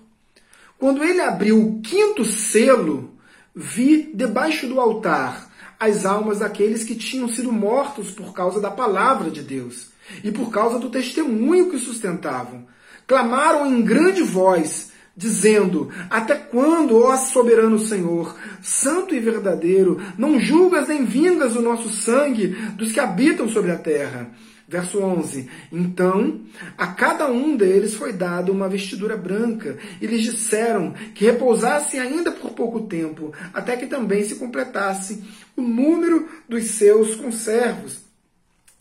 [0.80, 3.13] Quando ele abriu o quinto selo,
[3.53, 9.30] vi debaixo do altar as almas daqueles que tinham sido mortos por causa da palavra
[9.30, 9.89] de Deus
[10.24, 12.65] e por causa do testemunho que sustentavam.
[13.05, 20.88] Clamaram em grande voz, dizendo: Até quando, ó soberano Senhor, santo e verdadeiro, não julgas
[20.88, 24.32] nem vingas o nosso sangue dos que habitam sobre a terra?
[24.68, 26.41] Verso 11: Então
[26.78, 32.32] a cada um deles foi dado uma vestidura branca, e lhes disseram que repousassem ainda
[32.32, 35.24] por pouco tempo, até que também se completasse
[35.55, 37.99] o número dos seus conservos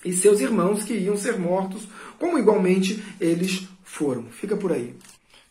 [0.04, 1.86] e seus irmãos que iam ser mortos,
[2.18, 4.24] como igualmente eles foram.
[4.30, 4.94] Fica por aí.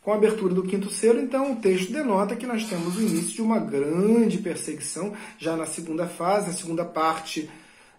[0.02, 3.36] Com a abertura do quinto selo, então, o texto denota que nós temos o início
[3.36, 7.48] de uma grande perseguição, já na segunda fase, na segunda parte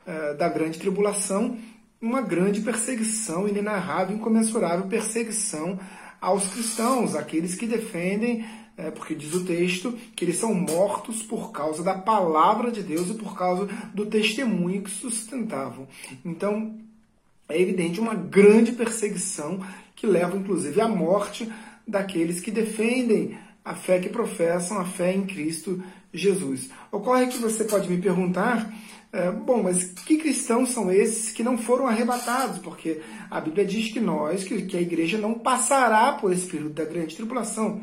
[0.05, 1.57] uh, da grande tribulação,
[2.01, 5.79] uma grande perseguição inenarrável, incomensurável perseguição
[6.21, 8.45] aos cristãos, aqueles que defendem,
[8.77, 13.11] é, porque diz o texto, que eles são mortos por causa da palavra de Deus
[13.11, 15.87] e por causa do testemunho que sustentavam.
[16.25, 16.79] Então,
[17.49, 19.61] é evidente uma grande perseguição
[19.95, 21.49] que leva, inclusive, à morte
[21.87, 26.71] daqueles que defendem a fé que professam, a fé em Cristo Jesus.
[26.91, 28.73] Ocorre que você pode me perguntar
[29.13, 32.59] é, bom, mas que cristãos são esses que não foram arrebatados?
[32.61, 36.73] Porque a Bíblia diz que nós, que, que a igreja não passará por esse período
[36.73, 37.83] da grande tribulação.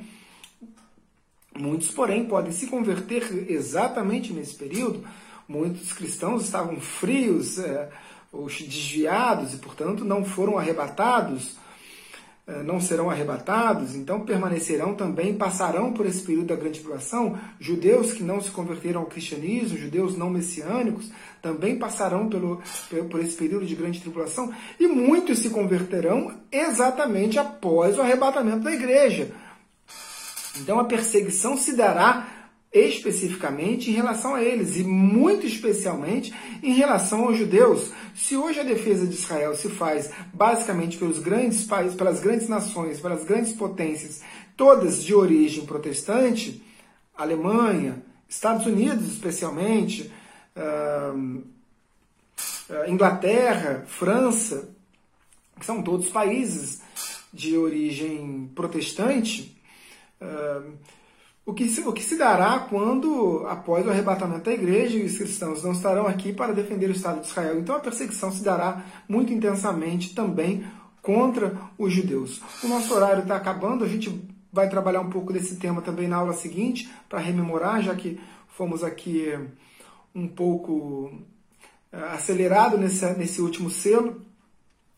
[1.56, 5.06] Muitos, porém, podem se converter exatamente nesse período.
[5.48, 7.90] Muitos cristãos estavam frios, é,
[8.32, 11.58] ou desviados, e, portanto, não foram arrebatados
[12.64, 17.38] não serão arrebatados, então permanecerão também, passarão por esse período da grande tribulação.
[17.60, 22.62] Judeus que não se converteram ao cristianismo, judeus não messiânicos, também passarão pelo,
[23.10, 24.52] por esse período de grande tribulação.
[24.80, 29.32] E muitos se converterão exatamente após o arrebatamento da igreja.
[30.60, 32.39] Então a perseguição se dará
[32.72, 37.92] especificamente em relação a eles e muito especialmente em relação aos judeus.
[38.16, 43.00] Se hoje a defesa de Israel se faz basicamente pelos grandes países, pelas grandes nações,
[43.00, 44.22] pelas grandes potências,
[44.56, 46.64] todas de origem protestante,
[47.18, 50.12] Alemanha, Estados Unidos especialmente,
[50.56, 51.44] uh,
[52.88, 54.70] Inglaterra, França,
[55.60, 56.82] que são todos países
[57.34, 59.60] de origem protestante,
[61.50, 65.64] o que, se, o que se dará quando, após o arrebatamento da igreja, os cristãos
[65.64, 67.58] não estarão aqui para defender o Estado de Israel.
[67.58, 70.64] Então a perseguição se dará muito intensamente também
[71.02, 72.40] contra os judeus.
[72.64, 76.18] O nosso horário está acabando, a gente vai trabalhar um pouco desse tema também na
[76.18, 78.20] aula seguinte, para rememorar, já que
[78.50, 79.34] fomos aqui
[80.14, 81.12] um pouco
[81.92, 84.22] eh, acelerado nesse, nesse último selo.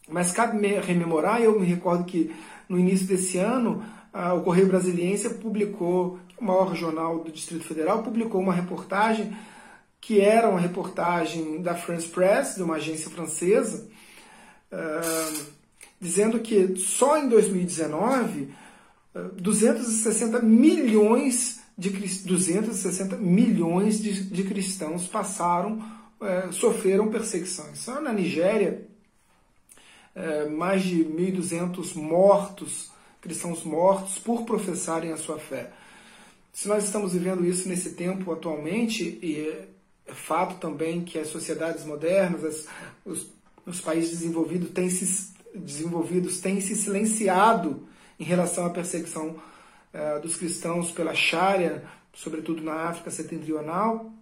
[0.10, 2.30] Mas cabe rememorar, eu me recordo que
[2.68, 3.82] no início desse ano,
[4.38, 9.36] o Correio Brasiliense publicou o maior jornal do Distrito Federal, publicou uma reportagem
[10.02, 13.88] que era uma reportagem da France Press, de uma agência francesa,
[14.72, 15.44] uh,
[16.00, 18.52] dizendo que só em 2019
[19.14, 25.74] uh, 260 milhões de 260 milhões de, de cristãos passaram,
[26.20, 27.80] uh, sofreram perseguições.
[27.80, 28.88] Só na Nigéria,
[30.16, 35.72] uh, mais de 1.200 mortos, cristãos mortos por professarem a sua fé.
[36.54, 39.68] Se nós estamos vivendo isso nesse tempo atualmente, e é,
[40.08, 42.68] é fato também que as sociedades modernas, as,
[43.06, 43.28] os,
[43.66, 47.88] os países desenvolvidos têm, se, desenvolvidos têm se silenciado
[48.20, 49.30] em relação à perseguição
[49.94, 51.84] uh, dos cristãos pela Sharia,
[52.14, 54.14] sobretudo na África setentrional,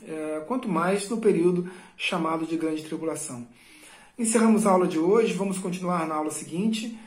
[0.00, 3.46] uh, quanto mais no período chamado de Grande Tribulação.
[4.16, 6.98] Encerramos a aula de hoje, vamos continuar na aula seguinte,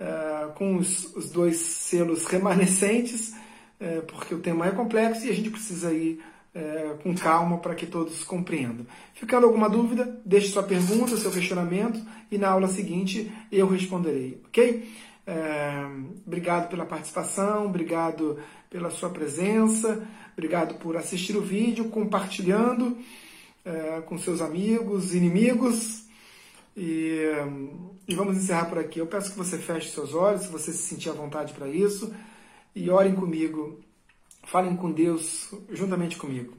[0.00, 3.36] uh, com os, os dois selos remanescentes
[3.80, 6.20] é, porque o tema é complexo e a gente precisa ir
[6.54, 8.86] é, com calma para que todos compreendam.
[9.14, 12.00] Ficando alguma dúvida, deixe sua pergunta, seu questionamento
[12.30, 14.88] e na aula seguinte eu responderei, ok?
[15.26, 15.86] É,
[16.26, 18.38] obrigado pela participação, obrigado
[18.70, 20.02] pela sua presença,
[20.32, 22.98] obrigado por assistir o vídeo, compartilhando
[23.64, 26.06] é, com seus amigos, inimigos.
[26.76, 27.22] E,
[28.06, 29.00] e vamos encerrar por aqui.
[29.00, 32.12] Eu peço que você feche seus olhos, se você se sentir à vontade para isso
[32.78, 33.80] e orem comigo,
[34.44, 36.56] falem com Deus juntamente comigo.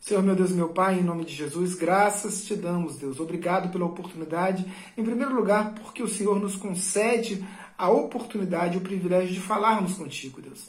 [0.00, 3.18] Senhor meu Deus, meu Pai, em nome de Jesus, graças te damos, Deus.
[3.18, 4.64] Obrigado pela oportunidade.
[4.96, 7.44] Em primeiro lugar, porque o Senhor nos concede
[7.76, 10.68] a oportunidade e o privilégio de falarmos contigo, Deus.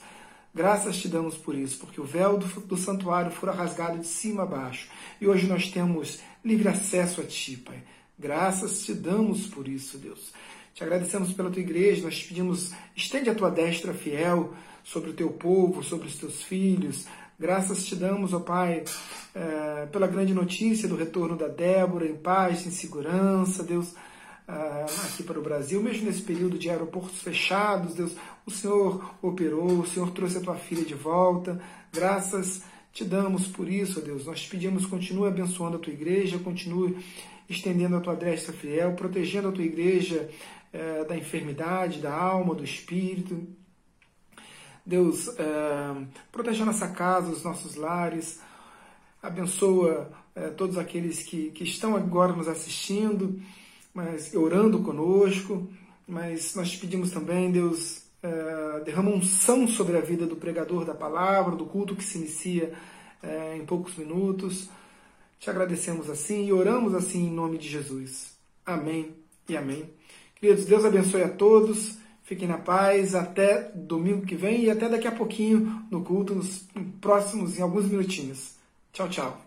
[0.54, 4.42] Graças te damos por isso, porque o véu do, do santuário fora rasgado de cima
[4.42, 4.90] a baixo.
[5.22, 7.84] E hoje nós temos livre acesso a Ti, Pai.
[8.20, 10.34] Graças te damos por isso, Deus.
[10.78, 14.54] Te agradecemos pela tua igreja, nós te pedimos, estende a tua destra fiel
[14.84, 17.08] sobre o teu povo, sobre os teus filhos.
[17.40, 18.84] Graças te damos, ó Pai,
[19.34, 23.96] é, pela grande notícia do retorno da Débora em paz, em segurança, Deus,
[24.48, 28.12] é, aqui para o Brasil, mesmo nesse período de aeroportos fechados, Deus,
[28.46, 31.60] o Senhor operou, o Senhor trouxe a tua filha de volta.
[31.92, 32.62] Graças
[32.94, 34.28] te damos por isso, Deus.
[34.28, 37.04] Nós te pedimos, continue abençoando a tua igreja, continue
[37.50, 40.30] estendendo a tua destra fiel, protegendo a tua igreja
[40.72, 43.48] é, da enfermidade, da alma, do espírito.
[44.86, 48.40] Deus, é, proteja nossa casa, os nossos lares,
[49.22, 53.42] abençoa é, todos aqueles que, que estão agora nos assistindo,
[53.94, 55.68] mas orando conosco,
[56.08, 60.94] mas nós te pedimos também, Deus, é, derrama unção sobre a vida do pregador da
[60.94, 62.74] palavra, do culto que se inicia
[63.22, 64.70] é, em poucos minutos.
[65.40, 68.38] Te agradecemos assim e oramos assim em nome de Jesus.
[68.66, 69.16] Amém
[69.50, 69.97] e amém.
[70.40, 71.98] Queridos, Deus abençoe a todos.
[72.24, 73.16] Fiquem na paz.
[73.16, 76.68] Até domingo que vem e até daqui a pouquinho no culto, nos
[77.02, 78.56] próximos, em alguns minutinhos.
[78.92, 79.42] Tchau, tchau.